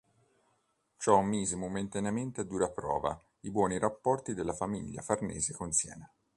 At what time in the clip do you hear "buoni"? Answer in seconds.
3.51-3.77